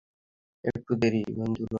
[0.63, 1.69] একটু দেখি, বন্ধুরা।